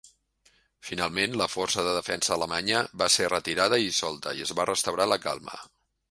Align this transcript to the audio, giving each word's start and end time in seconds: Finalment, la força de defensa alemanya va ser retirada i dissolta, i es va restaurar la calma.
Finalment, 0.87 1.35
la 1.41 1.47
força 1.55 1.83
de 1.87 1.91
defensa 1.97 2.33
alemanya 2.35 2.79
va 3.01 3.09
ser 3.17 3.27
retirada 3.33 3.79
i 3.83 3.87
dissolta, 3.91 4.33
i 4.39 4.47
es 4.47 4.55
va 4.61 4.65
restaurar 4.71 5.07
la 5.11 5.19
calma. 5.27 5.59